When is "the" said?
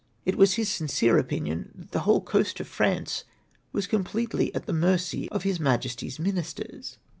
1.91-1.99, 4.65-4.73